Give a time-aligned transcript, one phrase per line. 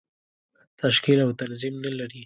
[0.81, 2.19] تشکیل او تنظیم نه لري.